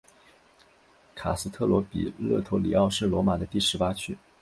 [1.13, 4.17] 卡斯特罗比勒陀里奥是罗马的第十八区。